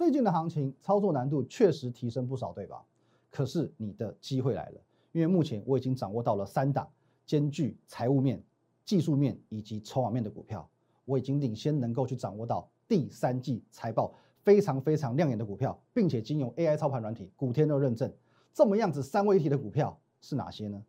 [0.00, 2.82] 最近的行情操作难度确实提升不少，对吧？
[3.30, 4.80] 可是你的机会来了，
[5.12, 6.88] 因为目前我已经掌握到了三档
[7.26, 8.42] 兼具财务面、
[8.82, 10.66] 技术面以及筹码面的股票，
[11.04, 18.10] 我已经领先能够去掌握到第三季财报非常非常亮眼的股票，并且经由 AI 操盘软体古天乐认证，
[18.54, 20.82] 这么样子三位一体的股票是哪些呢？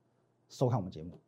[0.48, 1.20] 收看我们节目。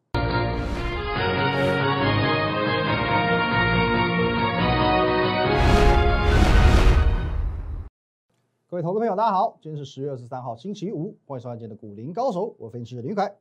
[8.74, 13.32] 各位投资朋友，大家好，今天是十月二十三号，星期五，欢迎收看今天的股林高手，我分析师林凯。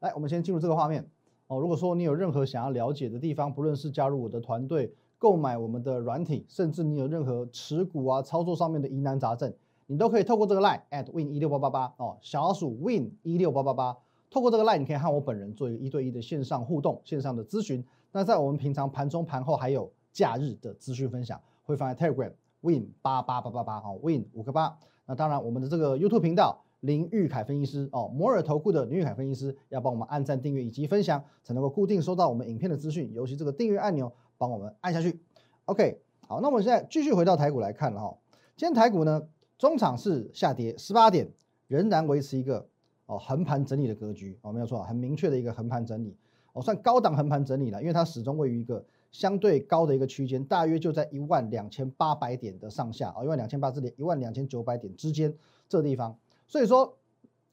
[0.00, 1.02] 来，我们先进入这个画面
[1.46, 1.58] 哦。
[1.58, 9.50] 如果说你有任何想要了解的地方，不论是加入我的团队、购买我们的软体，甚至你有任何持股啊、操作上面的疑难杂症，
[9.86, 13.96] 你都可以透过这个 line at win 一六八八八哦，小老鼠 win 一六八八八，
[14.28, 17.82] 透过这个 line 你可以和我本人做一个一对一的线上互动、线上的咨询。
[18.12, 22.30] 那在我们平常盘中、盘后还有假日的资讯分享，会放在 Telegram。
[22.62, 24.78] Win 八八八八八哦，Win 五个八。
[25.04, 33.12] 那当然，我们的这个 YouTube 频道林玉凯分析师哦，摩尔投顾的林玉凯分析师要帮我们按赞、订阅以及分享，才能够固定收到我们影片的资讯。
[33.12, 35.20] 尤其这个订阅按钮，帮我们按下去。
[35.64, 38.16] OK，好，那我们现在继续回到台股来看了哈。
[38.56, 39.22] 今天台股呢，
[39.58, 41.28] 中场是下跌十八点，
[41.66, 42.66] 仍然维持一个
[43.06, 46.16] 哦横盘整理的格局哦，没有错，很明确的一个横盘整理
[46.52, 48.84] 哦，算高档横盘整理了，因为它始终位于一个。
[49.12, 55.32] 相对高的一个区间，大约就在一万两千八百点的上下啊，一万两千八点、一万两千九百点之间
[55.68, 56.18] 这地方。
[56.48, 56.96] 所以说，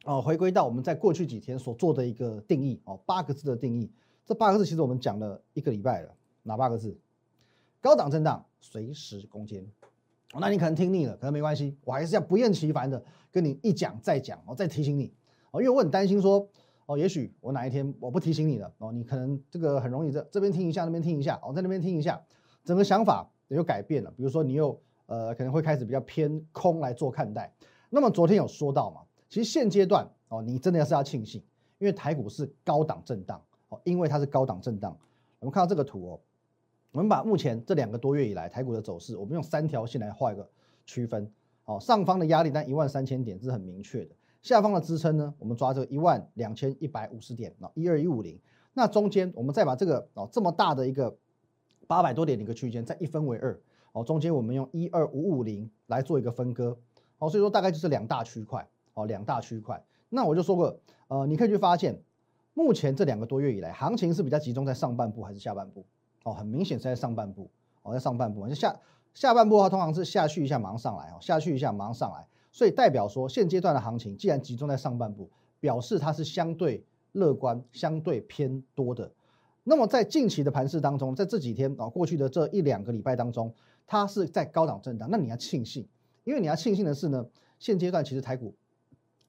[0.05, 3.91] 哦，回归到我们在过去几天所做的一个定义哦，八个字的定义。
[4.25, 6.97] 这八个字其实我们讲了一个礼拜了，哪八个字？
[7.81, 9.67] 高档震荡，随时攻坚。
[10.39, 15.13] 那你可能听腻了，可能没关系，我还是要不厌其烦的跟你一讲再讲，我再提醒你
[15.51, 16.47] 哦，因为我很担心说。
[16.89, 22.19] 哦，也许我哪一天我不提醒你了哦，你可能这个很容易这这边听一下，那边听一下，哦，在那边听一下，
[22.63, 24.09] 整个想法也就改变了。
[24.17, 27.53] 比如说你又呃可能会开始比较偏空来做看待。
[27.91, 31.39] 那么昨天有说到嘛，其实现阶段哦，你真的是要庆幸，
[31.77, 34.97] 因为台股是高档震荡哦，因为它是高档震荡。
[35.37, 36.19] 我们看到这个图哦，
[36.91, 40.49] 我们把目前这两个多月以来台股的走势，我们用三条线来画一个
[40.87, 41.31] 区分。
[41.65, 44.15] 哦，上方的压力单一万三千点是很明确的。
[44.41, 48.39] 下方的支撑呢，我们抓这个一万两千一百五十点啊，一二一五零。
[48.73, 51.17] 那中间我们再把这个哦这么大的一个
[51.87, 53.59] 八百多点的一个区间再一分为二
[53.91, 56.77] 哦，中间我们用一二五五零来做一个分割
[57.17, 59.83] 哦，所以说大概就是两大区块哦，两大区块。
[60.07, 60.79] 那我就说过，
[61.09, 62.01] 呃，你可以去发现，
[62.53, 65.85] 目前这两个多月以来，行情是比较集中在上半部还是下半部？
[66.23, 67.51] 哦，很明显是在上半部
[67.81, 68.47] 哦，在上半部。
[68.53, 68.79] 下
[69.13, 72.27] 下半部的话，通常是下去一下马上上来哦，下去一下马上上来。
[72.51, 75.29] 所以代表说，现阶段的行情既然集中在上半部，
[75.59, 79.11] 表示它是相对乐观、相对偏多的。
[79.63, 83.53] 那么在近期的盘势当中，在这几天啊，过去的这一两个礼拜当中，
[83.85, 85.07] 它是在高档震荡。
[85.11, 85.87] 那你要庆幸，
[86.23, 87.25] 因为你要庆幸的是呢，
[87.59, 88.55] 现阶段其实台股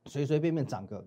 [0.06, 1.06] 随随便便涨个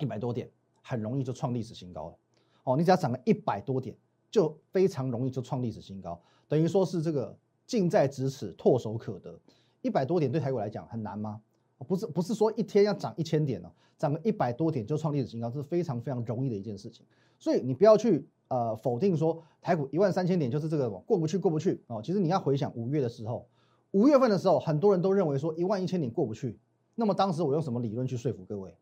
[0.00, 0.50] 一百多点，
[0.82, 2.16] 很容易就创历史新高了。
[2.64, 3.96] 哦，你只要涨个一百多点，
[4.30, 9.38] 就非常容易就创历史新高，等于说是这个近在咫尺、唾手可得。
[9.86, 11.40] 一百多点对台股来讲很难吗？
[11.86, 17.06] 不是，不是说一天要涨一千点哦，涨个一百多点就创历史新高，这是非常非常容易的一件事情。
[17.38, 22.00] 所以你不要去呃否定说台股一万三千点就是这个过不去过不去哦。
[22.02, 23.46] 其实你要回想五月的时候，
[23.92, 26.58] 五月份的时候，很多人都认为说一万一千点过不去。
[26.96, 28.74] 那么当时我用什么理论去说服各位？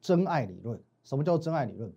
[0.00, 0.80] 真爱理论。
[1.04, 1.92] 什么叫真爱理论？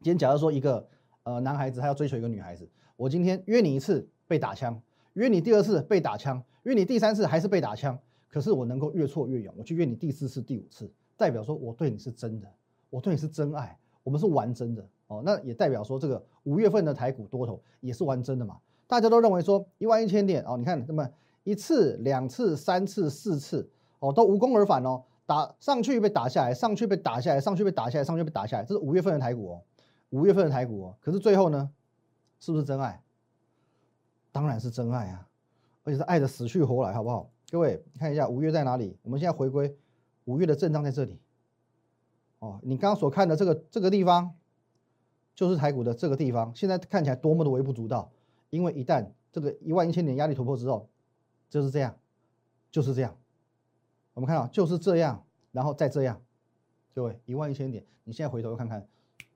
[0.00, 0.88] 今天假如说一个
[1.24, 4.80] 呃男孩子他要追求一个女孩子，我今天约你一次被打枪。
[5.14, 7.98] 约你第二次被打枪，约你第三次还是被打枪，
[8.28, 12.48] 可是我能够越挫越勇，我去约你第四次、第五次，代表说我对你是真的，
[12.90, 15.22] 我对你是真爱，我们是玩真的哦。
[15.24, 18.58] 那也代表说这个五月份的台股多头也是玩真的嘛？
[18.86, 21.08] 大家都认为说一万一千点哦，你看那么
[21.44, 23.68] 一次、两次、三次、四次
[24.00, 29.62] 哦，都无功而返哦，打上去被打下来，上去被打下来，上去被打下来，上去被打下来，这是五月份的台股哦，
[30.10, 31.70] 五月份的台股哦，可是最后呢，
[32.40, 33.00] 是不是真爱？
[34.34, 35.28] 当然是真爱啊，
[35.84, 37.30] 而且是爱的死去活来，好不好？
[37.50, 38.98] 各位看一下五月在哪里？
[39.02, 39.72] 我们现在回归
[40.24, 41.20] 五月的震荡在这里。
[42.40, 44.34] 哦，你刚刚所看的这个这个地方，
[45.36, 46.52] 就是台股的这个地方。
[46.52, 48.10] 现在看起来多么的微不足道，
[48.50, 50.88] 因为一旦这个一万一千点压力突破之后，
[51.48, 51.96] 就是这样，
[52.72, 53.16] 就是这样。
[54.14, 56.20] 我们看到就是这样，然后再这样。
[56.92, 58.84] 各位一万一千点，你现在回头看看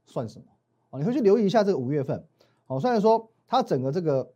[0.06, 0.46] 算什么？
[0.90, 2.26] 哦，你会去留意一下这个五月份。
[2.66, 4.32] 哦，虽然说它整个这个。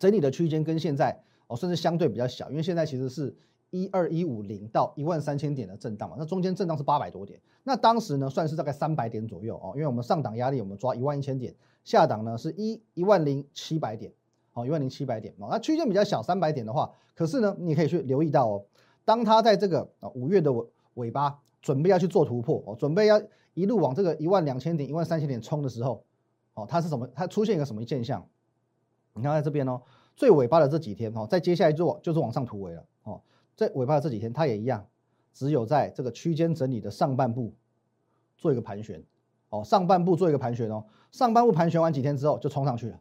[0.00, 3.36] 整理的区间跟现在哦，甚至相对比较小，因为现在其实是
[3.70, 11.54] 一二一五零到一万三千点的震荡嘛，那中间震荡是八百多点，那当时呢算是大概三百点左右哦，因为我们上档压力我们抓一万一千点，
[11.84, 14.10] 下档呢是一一万零七百点，
[14.54, 18.64] 哦一万零七百点哦，那区间比较小三百点的话，可是呢你可以去留意到哦，
[19.04, 23.20] 当它在这个啊五月的尾尾巴准备要去做突破哦，准备要
[23.54, 26.02] 一路往这个一万两千点、一万三千点冲的时候，
[26.54, 27.06] 哦，它是什么？
[27.14, 28.26] 它出现一个什么现象？
[29.14, 29.80] 你看在这边哦，
[30.16, 33.20] 最尾巴的这几天哦，在接下来做就是往上突围了哦，
[33.56, 34.86] 在尾巴的这几天它也一样，
[35.32, 37.54] 只有在这个区间整理的上半部
[38.36, 39.04] 做一个盘旋。
[39.52, 43.00] 哦，上半部做一个盘旋哦，上半部盘旋完几天之后就冲上去了，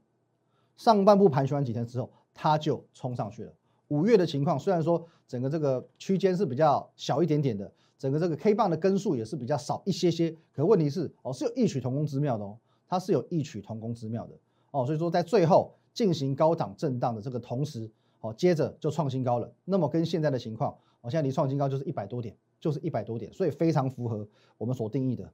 [0.77, 3.53] 上半部盘旋完几天之后它就冲上去了。
[3.89, 12.57] 五月的情况虽然说整个这个区间是比较小一点点的，整个这个 K 棒的根数也是比较少一些些，可问题是哦是有异曲同工之妙的哦，
[12.87, 14.33] 它是有异曲同工之妙的
[14.71, 17.91] 哦，所以说在最后进行高档震荡的这个同时，
[18.21, 19.53] 哦接着就创新高了。
[19.65, 24.25] 那么跟现在的情况，哦现在离创新高就是一百多点，就是一百多点，所以非常符合
[24.57, 25.29] 我们所定义的，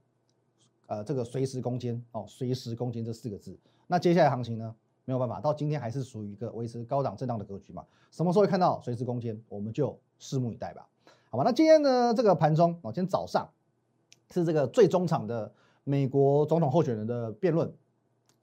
[0.88, 3.56] 呃这个随时攻坚哦随时攻坚这四个字。
[3.86, 4.74] 那接下来行情呢？
[5.04, 7.86] 没有办法，到今天还是属于一个维持高档震荡的格局嘛？
[8.10, 10.88] 什么时候会看到随时攻坚，我们就拭目以待吧。
[11.30, 13.48] 好吧，那今天呢这个盘中哦，今天早上
[14.32, 15.52] 是这个最终场的
[15.84, 17.72] 美国总统候选人的辩论。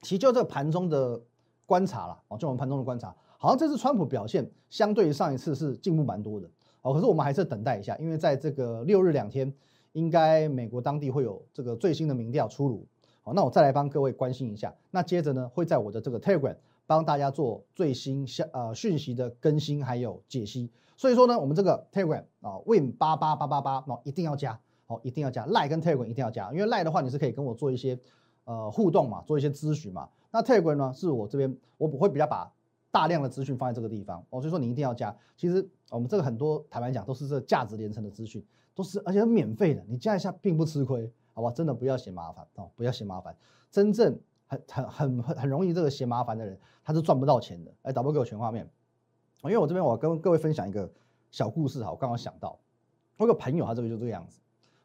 [0.00, 1.22] 其实就这个盘中的
[1.66, 6.48] 观察了哦，就我们盘中的观察，好像这次川普表现相对于上一次是进步蛮多的
[6.82, 6.92] 哦。
[6.92, 9.52] 可是我们还是等待一下，因为在这个六日两天，
[9.92, 12.86] 应该美国当地会有这个最新的民调出炉。
[13.22, 14.74] 好，那我再来帮各位关心一下。
[14.90, 16.56] 那接着呢，会在我的这个 Telegram
[16.86, 20.70] 帮大家做最新消呃讯息的更新还有解析。
[20.96, 25.46] 所以说呢，我们这个 Telegram 啊，Win 八八八八八，那一定要加，好，一定要加。
[25.46, 27.98] Line 跟 Telegram 一定要加，因为 Line 的话，你是可以跟我做一些
[28.44, 30.08] 呃互动嘛，做一些咨询嘛。
[30.30, 32.50] 那 Telegram 呢，是我这边我不会比较把
[32.90, 35.16] 大量的资讯放在这个地方，哦，所以说你一定要加。
[35.36, 38.44] 其实我们这个很多坦白讲都是这价值连城的资讯，
[38.74, 41.12] 都是而且是免费的，你加一下并不吃亏。
[41.36, 43.36] 好吧，真的不要嫌麻烦哦，不要嫌麻烦。
[43.68, 44.16] 真正
[44.46, 47.72] 很很很很容易这个嫌麻烦的人，他是赚不到钱的。
[47.82, 48.70] 哎，导播给我全画面，
[49.42, 50.88] 因为我这边我跟各位分享一个
[51.32, 52.56] 小故事哈，我刚刚想到，
[53.16, 54.38] 我有个朋友，他这个就这个样子。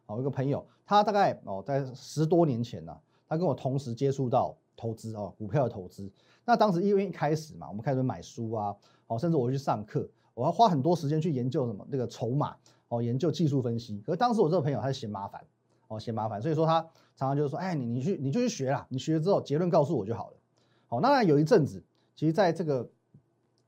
[0.08, 2.98] 好，有个朋友，他大概哦在十多年前呢，
[3.30, 6.12] 他跟我同时接触到投资哦，股票的投资。
[6.44, 8.76] 那当时因为一开始嘛，我们开始买书啊，
[9.08, 12.56] 哦，甚至我去上课，我要花很多时间去研究什么那个筹码
[12.90, 14.02] 哦，研究技术分析。
[14.06, 15.42] 可是当时我这个朋友他嫌麻烦。
[15.88, 16.80] 哦，嫌麻烦，所以说他
[17.16, 20.38] 常常就是说，哎，你你去你就去学啦，你学了之后结论告诉我就好了。
[20.86, 21.84] 好，那有一阵子，
[22.16, 22.88] 其实在这个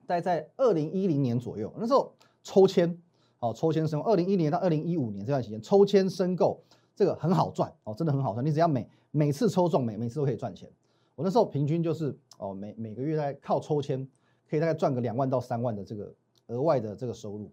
[0.05, 2.13] 在在二零一零年左右，那时候
[2.43, 2.95] 抽签，
[3.39, 6.61] 哦，抽签申二零一零年到二零一五年这段时间，抽签申购
[6.95, 10.69] 这个很好赚哦，真的很好赚，你只要每每次抽中每每次都可以赚钱。
[11.15, 14.07] 我那时候平均就是哦每每个月在靠抽签
[14.49, 16.13] 可以大概赚个两万到三万的这个
[16.47, 17.51] 额外的这个收入。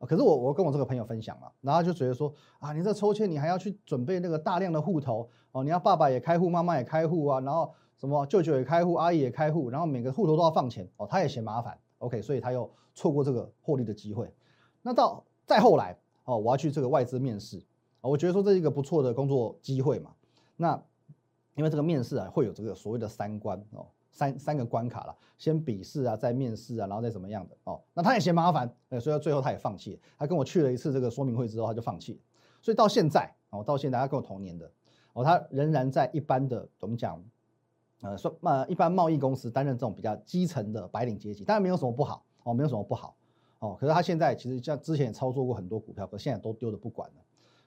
[0.00, 14.28] 可是我我跟我这个朋友分享嘛，然后就觉得说啊，你这抽签你还要去准备那个大量的户头哦，你要爸爸也开户，妈妈也开户啊，然后什么舅舅也开户，阿姨也开户，然后每个户头都要放钱哦，他也嫌麻烦，OK，所以他又错过这个获利的机会。
[14.82, 17.62] 那到再后来哦，我要去这个外资面试，
[18.00, 20.10] 我觉得说这是一个不错的工作机会嘛。
[20.56, 20.82] 那
[21.54, 23.86] 因为这个面试啊，会有这个所谓的三关哦。
[24.14, 27.80] 三三个关卡了，先笔试啊，再面试啊，然后再怎么样的哦。
[27.94, 29.98] 那他也嫌麻烦，哎，所以最后他也放弃。
[30.18, 32.20] 他跟我去了一次这个说明会之后，他就放弃。
[32.60, 34.70] 所以到现在哦，到现在他跟我同年的
[35.14, 37.24] 哦，他仍然在一般的怎么讲，
[38.02, 43.16] 呃，说呃一般贸易公司担任这种比较基层的白领阶级，当然没有什么不好哦，没有什么不好
[43.60, 43.74] 哦。
[43.80, 47.22] 可是他现在其实像之前也操作过很多股票，可现在都丢的不管了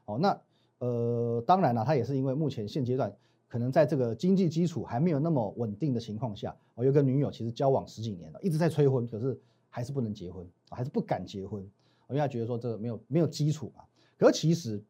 [0.05, 0.19] 哦。
[0.19, 0.39] 那
[0.77, 3.11] 呃，当然了，他也是因为目前现阶段。
[3.47, 11.61] 可能在这个经济基础还没有那么稳定的情况下，我有个女友，其实交往十几年了，一直在催婚，可是还是不能结婚，还是不敢结婚，
[12.09, 13.83] 因为他觉得说这个没有没有基础嘛。
[14.17, 14.83] 可是其实，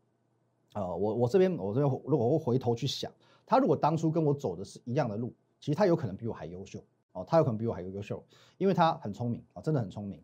[0.74, 3.12] 呃，我我这边我这边如果我回头去想，
[3.46, 8.24] 他如果当初跟我走的是一样的路，其实他有可能比我还优秀哦，他有可能比我还优秀，
[8.58, 10.22] 因为他很聪明啊，真的很聪明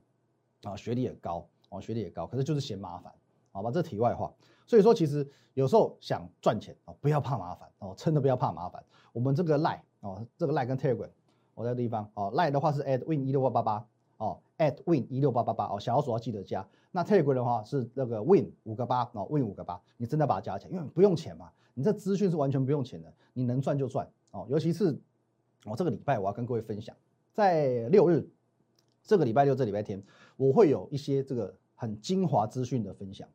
[0.63, 3.13] 啊，学历也高哦，学历也高，可是就是嫌麻烦。
[3.51, 4.33] 好吧，这题外话。
[4.65, 8.83] 所以说，其实有时候想赚钱哦，不要怕麻烦哦，真的不要怕麻烦。
[9.11, 11.09] 我们这个赖哦，这个赖跟 Telegram，
[11.53, 16.65] 我在地方哦，赖的话是 at win 一六八八八哦，at win 一六八八八哦，小老鼠要记得加。
[16.91, 24.45] 那 Telegram 的话是那个 win 五个八哦，win 五个八，你真的把它加起来，因为不用钱嘛，你这资讯是完全不用钱的，你能赚就赚哦。
[24.49, 24.97] 尤其是
[25.65, 26.95] 我这个礼拜我要跟各位分享，
[27.33, 28.29] 在六日
[29.03, 30.01] 这个礼拜六这礼拜天，
[30.37, 33.27] 我会有一些这个很精华资讯的分享。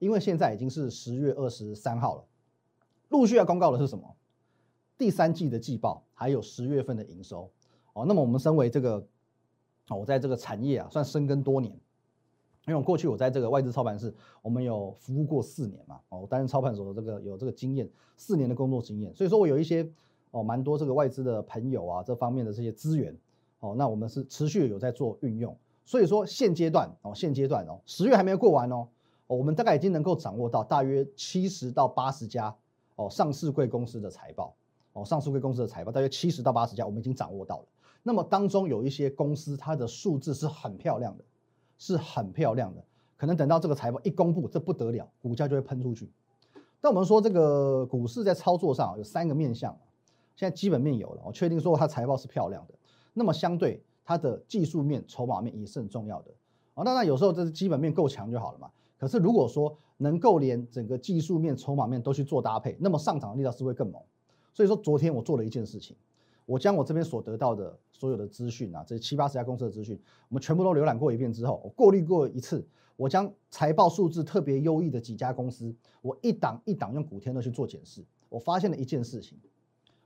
[0.00, 2.24] 因为现在已经是十月二十三号了，
[3.10, 4.16] 陆续要公告的是什么？
[4.98, 7.50] 第三季的季报，还有十月份的营收
[7.92, 8.04] 哦。
[8.06, 9.06] 那么我们身为这个
[9.88, 11.72] 哦，我在这个产业啊，算深耕多年，
[12.66, 19.86] 因为我过去我在这个外资操盘室，我们有服务过四年嘛，哦，担任操盘手的这个有这个经验，四年的工作经验，所以说我有一些
[20.30, 23.14] 哦蛮多这个外资的朋友啊，这方面的这些资源
[23.60, 25.54] 哦，那我们是持续有在做运用。
[25.84, 28.88] 所以说现阶段哦，现阶段哦，十月还没有过完哦。
[29.36, 32.54] 我们大概已经能够掌握到大约七十到八十家
[32.96, 34.54] 哦上市贵公司的财报，
[34.92, 37.64] 哦上市贵公司的财报大约七十到八十家，我们已经掌握到了。
[38.02, 41.24] 那么当中有一些公司，它的数字是很漂亮的，
[41.78, 42.82] 是很漂亮的，
[43.16, 46.10] 可能等到这个财报一公布，这不得了，股价就会喷出去。
[46.80, 49.78] 但我们说这个股市在操作上有三个面向，
[50.34, 52.74] 现在基本面有了，我确定说它财报是漂亮的，
[53.12, 56.32] 那么相对它的技术面、筹码面也是很重要的。
[56.74, 58.68] 啊，那那有时候这是基本面够强就好了嘛。
[59.00, 64.00] 可是如果说能够连整个技术面、筹码面都去做搭配，那么上涨的力道是会更猛。
[64.52, 65.96] 所以说昨天我做了一件事情。
[66.44, 69.96] 我将我这边所得到的所有的资讯啊，这七八十家公司的资讯，
[70.28, 72.66] 我们全部都浏览过一遍之后，我过滤过一次，
[72.96, 79.38] 我将财报数字特别优异的几家公司，我一档一档用古天乐去做检视，我发现了一件事情，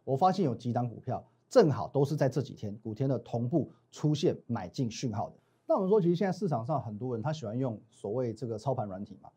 [0.05, 5.37] 我发现有几档股票正好都是在这几天古天乐同步出现买进讯号的。
[5.66, 9.30] 那我们说，其实现在市场上很多人他喜欢用所谓这个操盘软体嘛，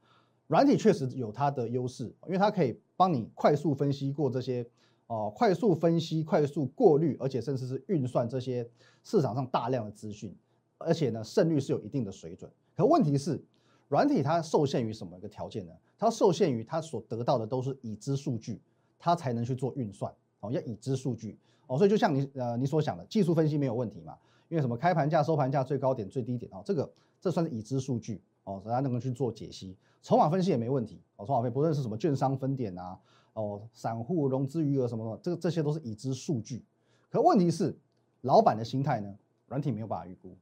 [0.48, 4.68] 软体确实有它的优势，因为它可以帮你快速分析过这些。
[5.10, 8.70] 哦，快速分析、快速过滤，而且甚至是运算这些
[9.06, 10.36] 市场上大量的资讯，
[10.78, 12.52] 而且呢，胜率是有一定的水准。
[12.76, 13.42] 可问题是，
[13.88, 15.72] 软体它受限于什么一个条件呢？
[15.98, 18.60] 它受限于它所得到的都是已知数据，
[19.00, 20.14] 它才能去做运算。
[20.42, 21.40] 哦，要已知数据。
[21.68, 24.18] 哦，所以就像你呃你所想的，技术分析没有问题嘛？
[24.50, 24.78] 因为什么？
[24.78, 26.90] 开盘价、收盘价、最高点、最低点哦，这个
[27.20, 29.76] 这算是已知数据哦，大家能够去做解析。
[30.02, 33.00] 筹码分析也没问题哦，筹码分析不论是什么券商分点啊。
[33.34, 36.66] 哦，散户融资余额什么什么，这个这些都是已知数据。
[37.12, 37.78] 可问题是，
[38.22, 39.16] 老板的心态呢？
[39.46, 40.36] 软体没有办法预估。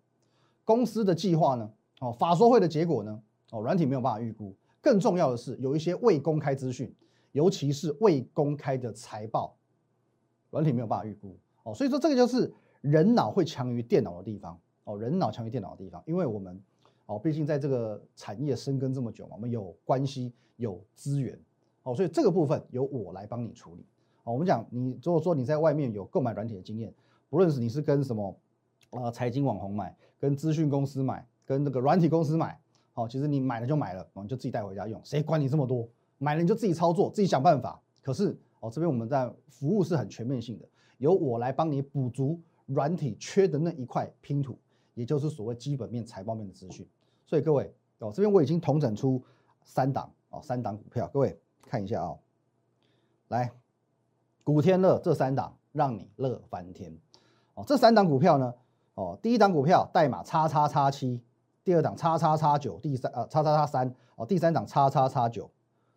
[0.63, 1.69] 公司的计划呢？
[1.99, 3.21] 哦，法说会的结果呢？
[3.51, 4.55] 哦，软体没有办法预估。
[4.81, 6.95] 更重要的是，有一些未公开资讯，
[7.33, 9.57] 尤其是未公开的财报，
[10.51, 11.35] 软体没有办法预估。
[11.63, 12.53] 哦，所以说这个就是
[12.89, 14.59] 人脑会强于电脑的地方。
[14.85, 16.61] 哦，人脑强于电脑的地方，因为我们
[17.07, 21.35] 哦，毕竟在这个产业深耕这么久嘛，我们有关系，有资源。
[21.81, 23.85] 哦，所以这个部分由我来帮你处理。
[24.25, 26.93] 哦，我们讲你如果说你在外面有购买软体的经验，
[27.29, 28.37] 不论是你是跟什么
[28.91, 32.59] 呃财经网红买，跟资讯公司买，跟那个软体公司买，
[32.93, 35.87] 好，其实你买了就买了，你就自己带回家用，谁管你这么多？
[36.19, 37.81] 买了你就自己操作，自己想办法。
[38.03, 40.65] 可是哦，这边我们在服务是很全面性的，
[40.99, 44.57] 由我来帮你补足软体缺的那一块拼图，
[44.93, 46.87] 也就是所谓基本面、财报面的资讯。
[47.25, 49.23] 所以各位哦，这边我已经统整出
[49.63, 51.39] 三档哦，三档股票，各位。
[51.67, 52.15] 看一下啊，
[53.29, 53.51] 来，
[54.43, 56.95] 古天乐这三档让你乐翻天
[57.55, 57.63] 哦。
[57.65, 58.53] 这三档股票呢，
[58.93, 61.19] 哦，第一档股票代码叉叉叉七，
[61.63, 65.49] 第二档叉叉叉九，第三呃叉叉叉三哦，第三档叉叉叉九。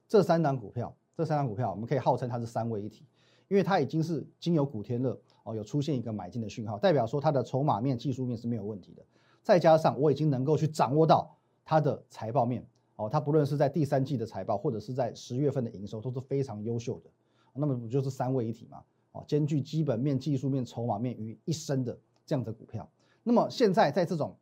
[0.09, 3.05] 这三档股票，这三档股票我们可以号称它是三位一体，
[3.49, 9.03] 因为它已经是经由古天乐哦有出现一个买进的讯号，代表说它的筹码面、技术面是没有问题的。
[9.43, 12.67] 再加上我已经能够去掌握到它的财报面。
[12.97, 17.11] 哦，它不论是在第三季的财报，或者是在十月份的营收，都是非常优秀的。
[17.55, 18.83] 那么不就是三位一体嘛？
[19.13, 22.89] 哦，兼具基本面、技术面、筹码面于一身的这样的股票。
[23.23, 24.37] 那么现在在这种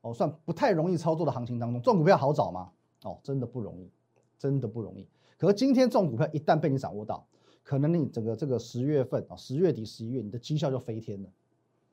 [0.00, 2.70] 哦算不太容易操作的行情当中，这种股票好找吗？
[3.04, 3.90] 哦，真的不容易，
[4.38, 5.06] 真的不容易。
[5.36, 7.26] 可是今天这种股票一旦被你掌握到，
[7.68, 11.28] 可能你整个这个十月份啊，十月底、十一月，你的绩效就飞天了。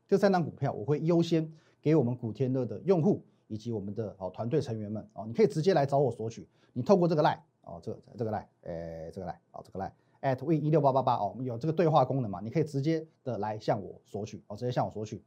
[0.07, 1.51] 这三档股票我会优先
[1.81, 3.25] 给我们古天乐的用户。
[3.47, 6.47] 以及我们的哦团队成员们哦，你可以直接来找我索取。
[6.73, 12.41] 你透过这个 line 哦，这个这个 line，诶，这个 line 哦，这个 line at v 一六八八八哦，我们有这个对话功能嘛？
[12.41, 15.21] 你可以直接的来向我索取哦，直接向我索取。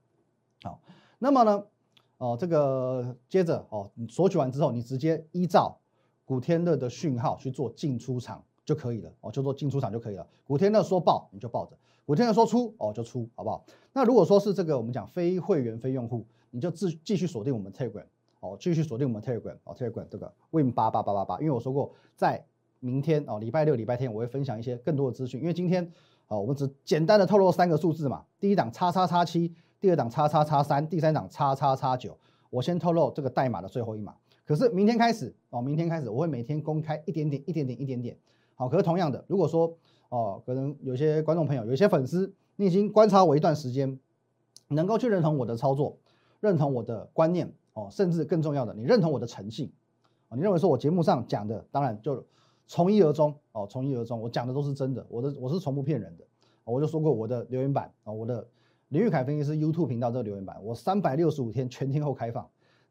[0.64, 0.82] 好，
[1.20, 1.64] 那么呢，
[2.16, 5.78] 哦，这个接着哦，你索取完之后，你直接依照
[6.24, 10.26] 古天乐的讯号去做进出场就可以了哦，就做进出场就可以了。
[10.46, 13.64] 古天乐说报你就报着，古天乐说出哦就出，好不好？
[13.94, 16.26] 那如果说是这个我们讲非会员非用户。
[16.50, 18.06] 你就继继续锁定我们 Telegram
[18.40, 22.42] 哦，继续锁定我们 Telegram 哦，Telegram 这个 Win 八八八八八，因为我说过，在
[22.80, 25.38] 明天哦，礼拜六、礼拜天我会分享一些更多的资讯。
[25.42, 25.92] 因为今天
[26.28, 32.16] 哦，我们只简单的透露三个数字嘛，第一档叉叉叉七，第二档叉叉叉三，第三档叉叉叉九。
[32.48, 34.14] 我先透露这个代码的最后一码。
[34.46, 38.16] 可是明天开始哦，明天开始我会每天公开一点点、一点点、一点点。
[38.58, 39.78] 好，可是同样的，如果说
[40.10, 43.98] 哦，可能有些观众朋友、有些粉丝，你已经观察我一段时间，
[44.68, 45.96] 能够去认同我的操作。
[46.40, 49.72] 认同我的观念哦，甚至更重要的，你认同我的诚信
[50.28, 50.36] 啊？
[50.36, 52.24] 你认为说我节目上讲的，当然就
[52.68, 56.24] 从一而终哦，从一而终，我讲的都是真的，我的我是从不骗人的。
[56.64, 58.46] 我就说过我的留言板啊，我的
[58.88, 62.48] 林玉凯分析师 YouTube 频道这个留言板，我三百六十五天全天候开放。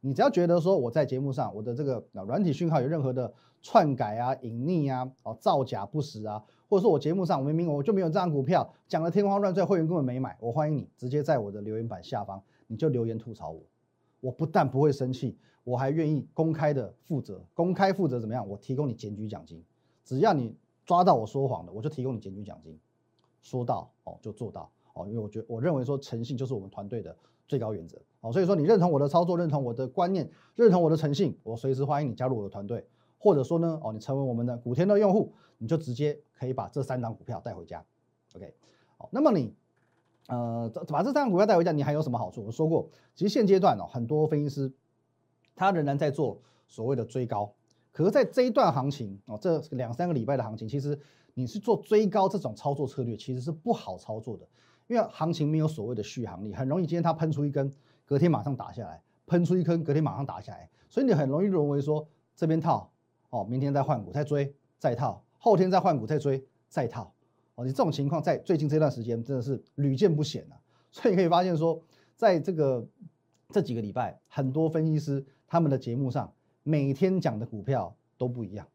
[0.08, 12.42] 你只要觉得说我在节目上我的这个软体讯号有任何的篡改啊、隐匿啊、哦造假不实啊，或者说我节目上明明我就没有这张股票，讲的天花乱坠，会员根本没买，我欢迎你直接在我的留言板下方。
[12.68, 13.62] 你就留言吐槽我，
[14.22, 18.48] 我不但不会生气，我还愿意公开的负责，公开负责怎么样？
[18.48, 19.62] 我提供你检举奖金，
[20.06, 22.80] 只要你抓到我说谎的，我就提供你检举奖金，
[23.42, 27.14] 说到哦就做到哦，因为我觉我认为说诚信就是我们团队的
[27.46, 37.86] 最高原则哦，所以说你认同我的操作，认同我的观念，认同我的诚信，我随时欢迎你加入我的团队，或者说呢哦你成为我们的古天乐用户，你就直接可以把这三档股票带回家
[38.36, 38.54] ，OK，
[38.98, 39.54] 好，那么你。
[40.30, 42.44] 呃，把这三张股票带回家，你还有什么好处？
[42.44, 44.70] 我说过，其实现阶段哦，很多分析师
[45.56, 47.54] 他仍然在做所谓的追高，
[47.94, 51.00] 可是，在这一段行情哦，这两三个礼拜的行情，其实
[51.34, 54.46] 你是做追高这种操作策略，其实是不好操作的，
[54.88, 57.72] 因为行情没有所谓的续航力，很容易今天它喷出一根，
[58.08, 62.90] 隔天马上打下来，喷出一坑，隔天马上打下来，所以你很容易沦为说这边套
[63.30, 67.14] 哦，明天再换股再追再套，后天再换股再追再套。
[67.56, 70.56] 哦，你这种情况在最近这段时间真的是屡见不鲜啊！
[70.90, 71.82] 所以你可以发现说，
[72.16, 72.88] 在这个
[73.50, 76.34] 这几个礼拜，很多分析师他们的节目上
[76.64, 78.66] 每天讲的股票都不一样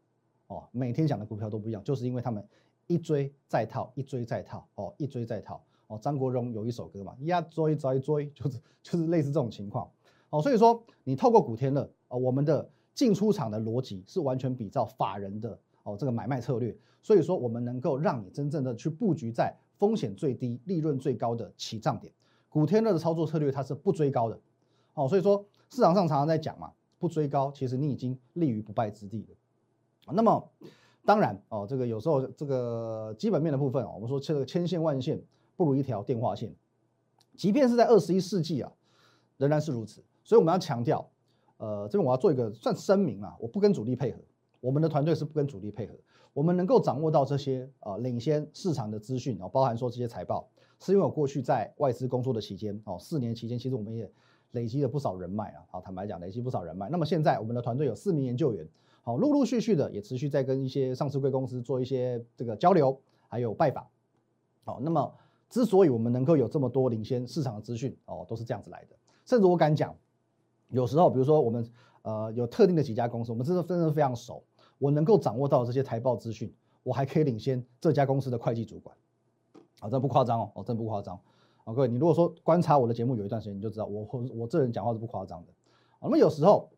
[0.48, 2.46] 哦，每天讲的股票都不一样，就是因为他们
[2.88, 9.90] 一追再套，一追再套，哦，一追再套，哦，张国荣有一首歌嘛，呀追追追，就是就是类似这种情况，
[10.30, 15.58] 哦，所以说你透过古天乐，哦，我们的进出场的逻辑是完全比照法人的。
[15.84, 16.72] 哦，这个买卖策略，
[17.02, 22.12] 所以说我们能够让你真正的去布局在风险最低、利润最高的起涨点。
[22.48, 24.38] 古天乐的操作策略它是不追高的，
[24.94, 26.70] 哦，所以说市场上常常在讲嘛，
[27.00, 30.12] 不追高，其实你已经立于不败之地了。
[30.12, 30.48] 那么
[31.04, 35.20] 当然哦，这个有时候这个基本面的部分哦，我们说这个千线万线
[35.62, 36.52] 不如一条电话线，
[37.36, 38.72] 即便是在二十一世纪啊，
[39.36, 40.02] 仍然是如此。
[40.24, 41.08] 所以我们要强调，
[41.58, 44.18] 呃，这边我要做一个算声明啊，我不跟主力配合。
[44.58, 45.94] 我们的团队是不跟主力配合，
[46.32, 50.48] 我们能够掌握到这些呃领先市场的资讯啊，包含说这些财报，
[50.80, 54.10] 是因为我过去在外资工作的期间哦，四年期间，其实我们也
[54.50, 55.62] 累积了不少人脉啊。
[55.68, 56.88] 好，坦白讲，累积不少人脉。
[56.88, 58.68] 那么现在我们的团队有四名研究员，
[59.02, 63.86] 好，陆陆续续的也持续在跟一些上市贵公司做一些这个交流，还有拜访。
[64.64, 65.12] 好，那么
[65.52, 68.96] 之所以我们能够有这么多领先市场的资讯哦，都是这样子来的。
[69.26, 69.94] 甚至我敢讲，
[70.70, 74.42] 有时候比如说我们呃有特定的几家公司，我们真的真的非常熟。
[74.78, 76.50] 我能够掌握到这些财报资讯，
[76.82, 78.96] 我还可以领先这家公司的会计主管，
[79.80, 81.14] 啊，这不夸张哦，哦，真不夸张，
[81.64, 85.52] 啊，各位，你如果说观察我的节目有一段时间，你就知道我我这人讲话是不夸张的，
[86.00, 86.70] 那么有时候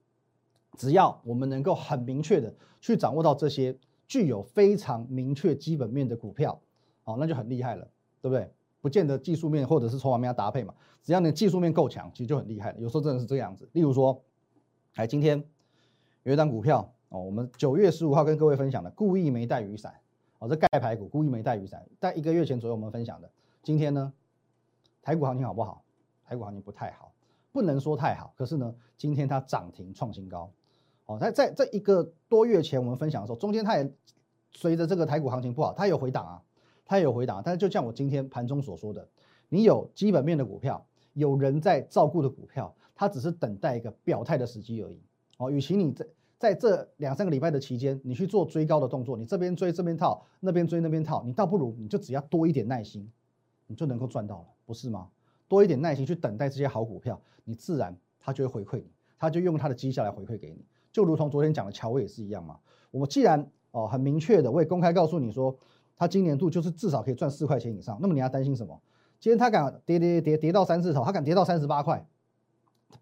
[0.77, 6.61] 只要我们能够很明确的去掌握到这些具有非常明确基本面的股票，
[7.05, 7.89] 哦，那就很厉害了，
[8.21, 8.53] 对不对？
[8.85, 12.79] 不见得技术面或者是筹码面要搭配嘛，只要你技术面够强，其实就很厉害了。
[12.79, 14.23] 有时候真的是这样子，例如说，
[14.97, 15.42] 哎，今天
[16.25, 16.92] 有一张股票。
[17.11, 19.94] 哦，我们九月十五号跟各位分享的，故意没带雨伞，
[20.40, 23.31] 哦，这盖牌股故意没带雨伞，在一个月前左右我们分享的。
[23.62, 24.12] 今天呢，
[25.01, 25.85] 台股行情好不好？
[26.27, 27.12] 台股行情不太好，
[27.53, 30.51] 不能说太好，可是呢，今天它涨停创新高。
[31.07, 33.88] 哦，在在这一个多月前我们分享的时候，中间它也
[34.51, 36.42] 随着这个台股行情不好，它有回档啊，
[36.85, 37.42] 它也有回档。
[37.44, 39.09] 但是就像我今天盘中所说的，
[39.49, 45.01] 你有基本面的股票，有人在照顾的股票，它只是等待一个表态的时机而已。
[45.38, 46.07] 哦，与其你在
[46.38, 53.11] 在这两三个礼拜的期间，你去做追高的动作，你这边追这边套，那边追那边套，你倒不如你就只要多一点耐心，
[53.66, 55.09] 你就能够赚到了，不是吗？
[55.49, 62.59] 多一点耐心去等待这些好股票，你自然它就会回馈你，它就用它的绩效来回馈给你，就如同昨天讲的乔威也是一样嘛。
[62.90, 65.57] 我们既然哦很明确的，我也公开告诉你说，
[65.97, 68.81] 它今年度就是至少可以赚四块钱以上，那么你要担心什么？
[69.21, 72.07] 今天它敢跌跌跌跌到三字头，它敢跌到三十八块，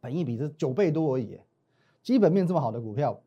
[0.01, 1.41] 本益比是九倍多而已，
[2.03, 3.21] 基本面这么好的股票。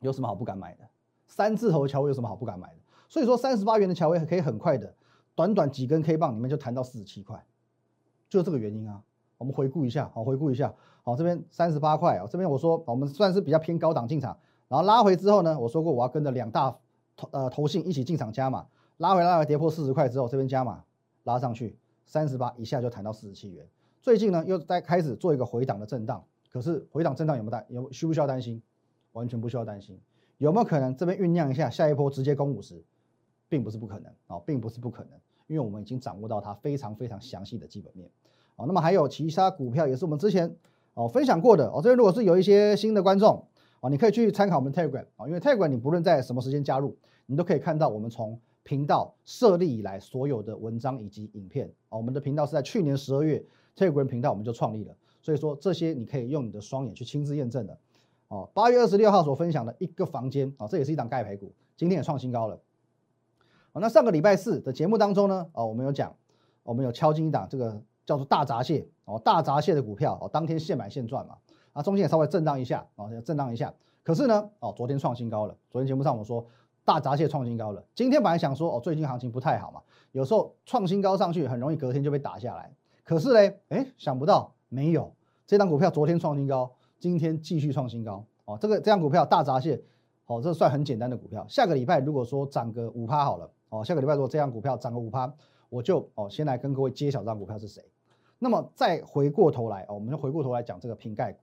[0.00, 0.84] 有什么好不敢买的？
[1.26, 2.74] 三字头的乔威有什么好不敢买的？
[3.08, 4.94] 所以说三十八元的乔威可以很快的，
[5.34, 7.42] 短短几根 K 棒里面就弹到四十七块，
[8.28, 9.02] 就是这个原因啊。
[9.38, 14.36] 我们回顾一下，好，回顾一下，好，这边三十八块啊，这边我说我们算是比较偏高档进场，
[14.68, 16.76] 然后拉回之后呢，我说过我要跟着两大
[17.16, 18.66] 投呃投信一起进场加码，
[18.98, 20.84] 拉回拉回跌破四十块之后，这边加码
[21.24, 21.76] 拉上去，
[22.06, 23.66] 三十八一下就弹到四十七元。
[24.00, 28.62] 最近呢又在开始做一个回档的震荡，可是回档震荡有没有担有需不需要担心？
[29.12, 29.98] 完全不需要担心，
[30.38, 32.82] 有没有可能这边酝酿一下，下一波直接攻五十，
[33.48, 35.12] 并不是不可能啊，并不是不可能，
[35.46, 38.10] 因为我们已经掌握到它非常非常详细的基本面
[38.56, 38.64] 啊。
[38.66, 40.56] 那么还有其他股票也是我们之前
[40.94, 41.76] 哦分享过的哦。
[41.76, 43.46] 这边如果是有一些新的观众
[43.80, 51.96] 啊，你可以去参考我们 Telegram 啊，因为 Telegram 你不论在什么时间加入，你都可以看到我们从频道设立以来所有的文章以及影片啊。
[51.96, 53.44] 我们的频道是在去年十二月
[53.76, 57.78] Telegram 频道我们就创立了，所以说这些你可以用你的双眼去亲自验证的。
[58.28, 62.58] 哦，八月二十六号所分享的一个房间啊，这也是一档钙牌股，今天也创新高了。
[63.74, 66.16] 那上个礼拜四的节目当中呢，哦，我们有讲，
[66.62, 71.36] 我们有敲进一档这个叫做大闸蟹哦，大闸蟹的股票哦，当天现买现赚嘛。
[71.72, 73.74] 啊，中间也稍微震荡一下哦，震荡一下。
[74.04, 75.56] 可是呢，哦，昨天创新高了。
[75.70, 76.46] 昨天节目上我说
[76.84, 77.82] 大闸蟹创新高了。
[77.94, 79.80] 今天本来想说哦，最近行情不太好嘛，
[80.12, 82.70] 有时候创新高上去很容易隔天就被打下来。
[83.02, 85.12] 可是嘞，哎，想不到没有，
[85.46, 88.58] 这张股票昨天创新高，今天继续创新高哦。
[88.60, 89.82] 这个这张股票大闸蟹，
[90.26, 91.46] 哦，这算很简单的股票。
[91.48, 95.32] 下个礼拜如果说涨个五趴好了，哦，下个礼拜如果这张股票涨个五趴，
[95.70, 97.82] 我就哦先来跟各位揭晓这张股票是谁。
[98.38, 101.38] 那么再回过头来哦，我们就回过头来讲这个瓶盖股。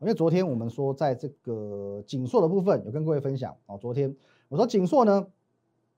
[0.00, 3.76] 因为昨天我们说，在这个紧缩的部分有跟各位分享哦。
[3.76, 4.14] 昨天
[4.48, 5.26] 我说锦硕呢，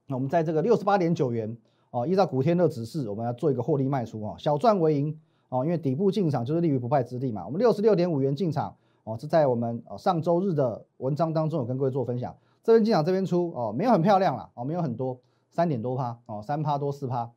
[0.08, 1.56] 我们在这个六十八点九元
[1.90, 5.64] 哦，依照古天乐指示，我们要做一个获利卖出哦，小赚为盈哦。
[5.64, 7.44] 因为底部进场就是立于不败之地嘛。
[7.46, 12.36] 我们六十六点五元进场哦，是在我们哦上周日的文章当中有跟各位做分享。
[12.62, 17.30] 这边进场这边出哦，没有很漂亮啦哦，没有很多，三点多趴哦，三趴多四趴，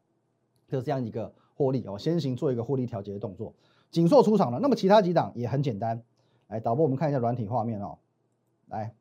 [0.67, 3.54] 就是这样一个获利哦，先行做一个获利调节的动作。
[3.91, 6.02] 锦硕出场了，那么其他几档也很简单。
[6.47, 7.97] 来导播，我们看一下软体画面哦。
[8.67, 8.93] 来，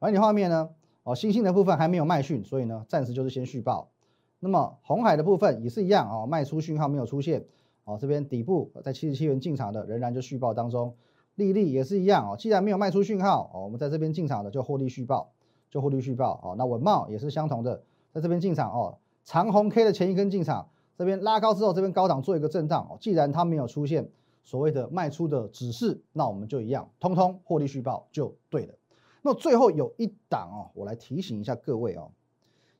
[0.00, 0.70] 软体画面呢，
[1.10, 3.90] 哦，星星的部分还没有卖讯，所以呢，暂时就是先续报。
[4.38, 7.44] 那么红海的部分也是一样哦，卖出讯号没有出现
[7.84, 7.98] 哦。
[8.00, 10.94] 这边底部在七十七元进场的，仍然就续报当中。
[11.34, 15.32] 利利也是一样哦，既然没有卖出讯号哦，我们在这边进场的就获利续报，
[15.68, 16.54] 就获利续报哦。
[16.56, 18.98] 那文茂也是相同的，在这边进场哦。
[19.24, 22.98] 长红 K 的前一根进场，这边拉高之后，这边高档做一个震荡哦。
[23.00, 24.08] 既然它没有出现。
[24.42, 28.74] 所谓的卖出的指示，那我们就一样，通通获利续报就对了。
[29.22, 32.10] 那最后有一档哦，我来提醒一下各位哦，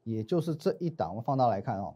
[0.04, 1.94] 也就是这一档，我放大来看哦，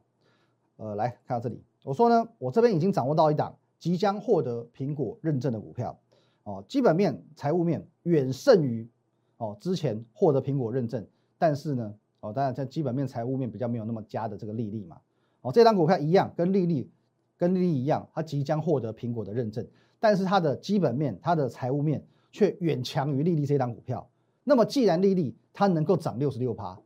[0.77, 5.99] 呃，来看到这里，我说呢，我这边已经掌握到一档即将获得苹果认证的股票
[6.45, 8.89] 哦，基本面、财务面远胜于
[9.37, 11.07] 哦之前获得苹果认证，
[11.39, 15.01] 但是呢，哦，当然在基本面、财务面比较没有那么佳的这个利率嘛，
[15.43, 16.91] 哦，这档股票一样跟利率。
[17.37, 19.67] 跟利率一样，它即将获得苹果的认证，
[19.99, 24.09] 但是它的基本面、它的财务面却远强于利率这档股票。
[24.45, 26.79] 那么，既然利率它能够涨六十六趴，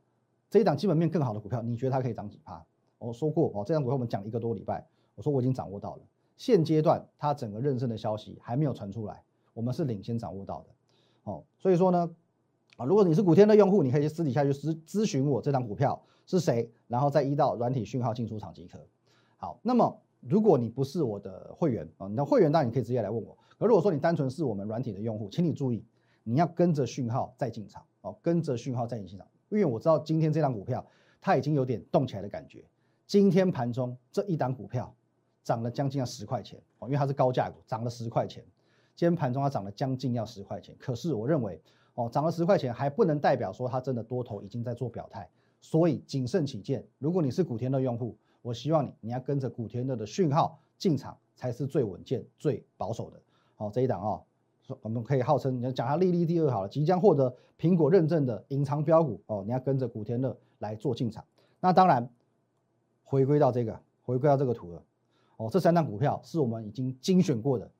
[0.48, 2.64] 这一档基本面更好的股票，你觉得它可以涨几趴？
[2.98, 6.02] 我说过哦，这档股票我们讲一个多礼拜，我说我已经掌握到了。
[6.36, 9.22] 现阶段它整个认证的消息还没有传出来，
[9.54, 10.66] 我们是领先掌握到的。
[11.24, 12.10] 哦，所以说呢，
[12.76, 18.78] 啊，如果你是古天乐用户，你可以私底下去咨咨询我这档股票是谁，然后再依到软体讯号进出场即可。
[19.36, 20.00] 好，那么。
[20.20, 23.38] 如果你不是我的会员啊，你的会员当然你可以直接来问我。
[23.56, 25.84] 而如果说你单纯是我们软体的用户，请你注意，
[26.28, 29.26] 你要跟着讯号再进场哦，跟着讯号再进场。
[29.48, 30.84] 因为我知道今天这档股票
[31.22, 32.62] 它已经有点动起来的感觉。
[33.06, 34.94] 今天盘中这一档股票
[35.42, 38.44] 涨了将近要十块钱哦，因为它是高价股，涨了十块钱。
[38.94, 41.58] 今天盘中它涨了将近要十块钱，可是我认为
[41.94, 45.26] 哦，涨了十块钱还不能代表说它真的多头已经在做表态，
[45.62, 48.14] 所以谨慎起见，如果你是古天乐用户。
[48.42, 53.20] 我希望你，你要跟着古天乐的讯号进场，才是最稳健、最保守的。
[53.56, 54.22] 好，这一档哦，
[54.82, 61.24] 我们可以号称你要讲它利率第二好了，即将获得苹果认证的隐藏标股哦，你要跟着古天乐来做进场。
[61.60, 62.08] 那当然，
[63.04, 64.82] 回归到这个，回归到这个图了。
[65.36, 67.70] 哦，这三档股票是我们已经精选过的，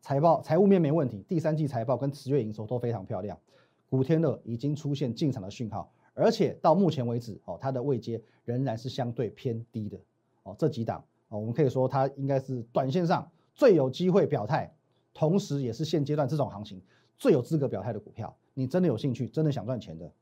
[0.00, 3.38] 财报、财务面没问题，第三季财报跟十月营收都非常漂亮。
[3.90, 5.90] 古天乐已经出现进场的讯号。
[6.16, 9.98] 而且到目前为止，哦，它的位阶仍然是相对偏低的，
[10.44, 14.72] 哦，这几档，哦，我们可以说它应该是短线上最有机会表态，
[15.14, 16.82] 同时也是现阶段这种行情
[17.16, 18.36] 最有资格表态的股票。
[18.52, 20.12] 你真的有兴趣，真的想赚钱的，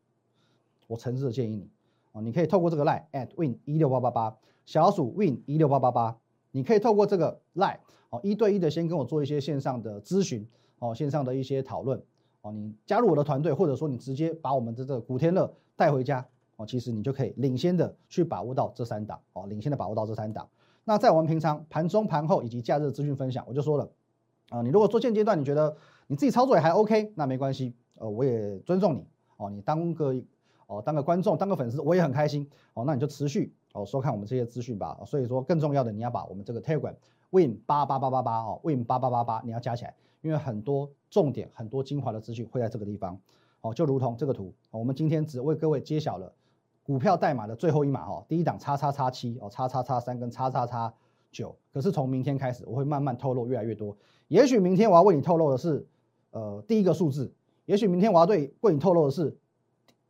[0.87, 1.69] 我诚挚的建议你，
[2.13, 6.17] 哦，你可以透过这个 line at win 一六八八八，小鼠 win 一六八八八，
[6.51, 7.79] 你可以透过这个 line，
[8.11, 10.47] 哦，一对一的先跟我做一些线上的咨询，
[10.79, 12.01] 哦，线上的一些讨论。
[12.43, 16.27] 哦，你加入我的团队，或者说你直接把我们的这个古天乐带回家
[16.57, 20.49] 哦，其实你就可以领先的去把握到这三档哦，领先的把握到这三档。
[20.85, 23.89] 那在我们平常盘中、盘后以及假日资讯分享，我就说了
[24.53, 25.75] 啊，你如果做现阶段你觉得
[26.07, 29.07] 你自己操作也还 OK，那没关系，呃，我也尊重你
[29.38, 30.15] 哦，你当个
[30.67, 34.99] 哦当个观众、当个粉丝，我也很开心哦，那你就持续哦收看我们这些资讯吧。
[35.07, 36.95] 所以说，更重要的你要把我们这个 Telegram
[37.31, 39.95] Win 八八八八八哦，Win 八八八八你要加起来。
[40.21, 43.19] 因为很多重点、很多精华的资讯会在这个地方，
[43.61, 46.33] 哦，就如同这个图，我们今天只为各位揭晓了
[46.85, 50.95] 股票代码的最后一码，哦，第一档叉叉叉七，哦，叉叉叉三跟叉叉叉
[51.33, 53.97] 九，可是从明天开始，我会慢慢透露越来越多。
[54.29, 55.85] 也许明天我要为你透露的是，
[56.31, 57.33] 呃，第一个数字，
[57.64, 59.37] 也许明天我要对为你透露的是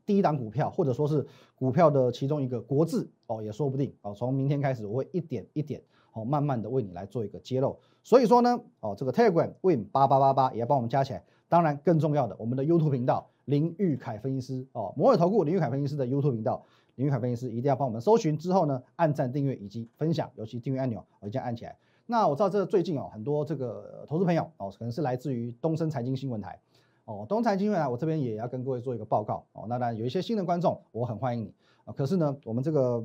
[0.05, 5.81] 第一档股票，或者说是股票的其中一个国字，哦，也说不定，哦，从明天开始，我会一点一点。
[6.15, 11.25] 哦，慢慢的为你来做一个揭露，所以说呢，哦，这个 Telegram Win 八八八八也要帮我们加起来。
[11.49, 21.77] 当然，更重要的，我们的 YouTube 频道林玉凯分析师哦，摩尔投顾林玉凯分析师的 YouTube 频道，林玉凯分析师一定要帮我们搜寻之后呢，按赞、订阅以及分享，尤其订阅按钮我一定要按起来。
[22.07, 26.61] 那我知道这最近哦，很多这个投资朋友哦，可能是来自于东森财经新闻台
[27.05, 29.67] 哦，东森财经新闻台，我这边也要跟各位做一个报告哦。
[29.69, 31.93] 那当然有一些新的观众，我很欢迎你啊。
[31.93, 33.03] 可是呢，我们这个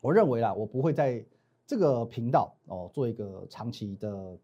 [0.00, 1.24] 我认为啦，我不会在
[1.66, 4.36] 这个频道哦做一个长期的，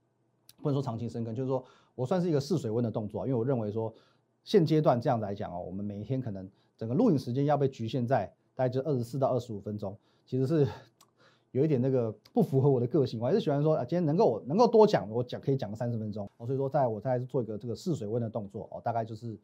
[0.63, 1.63] 不能说长期深耕，就是说
[1.95, 3.93] 我算是一个试水温的动作，因为我认为说
[4.45, 10.67] 现阶段这样子来讲哦，我们每一天可能整个录影时间要被局限在大概就二十四到二十五分钟，其实是。
[11.53, 16.47] 有一点那个不符合我的个性，我还是喜欢说啊，今天能够我能够多讲，我讲可以讲个三十分钟哦。
[16.47, 19.35] 所以说，在我再做一个这个试水温的动作哦，大概就是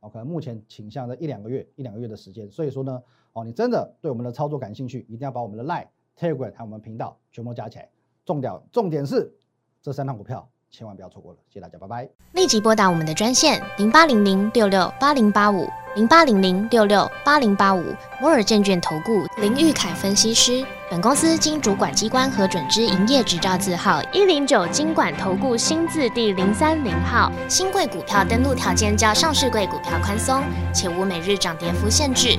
[0.00, 2.50] 哦，可能目前倾向在一两个月一两个月的时间。
[2.50, 7.88] 所以说呢，哦，你真的对我们的操作感兴趣，一定要把我们的 Line、Telegram 还有我们频道全部加起来。
[8.26, 9.34] 重点重点是
[9.80, 11.38] 这三档股票千万不要错过了。
[11.48, 12.08] 谢谢大家，拜拜。
[12.32, 20.66] 立即拨打我们的专线零八零零六六八零八五零八零零六六八零八五摩尔证券投顾林玉凯分析师。
[20.90, 27.30] 本公司经主管机关核准之营业执照字号一零九金管投顾新字第零三零号。
[27.48, 32.38] 新贵股票登录条件较上市贵股票宽松，且无每日涨跌幅限制。